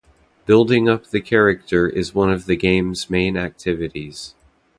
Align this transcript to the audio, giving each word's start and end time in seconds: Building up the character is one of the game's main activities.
Building 0.47 0.89
up 0.89 1.11
the 1.11 1.21
character 1.21 1.87
is 1.87 2.15
one 2.15 2.31
of 2.31 2.47
the 2.47 2.55
game's 2.55 3.07
main 3.07 3.37
activities. 3.37 4.33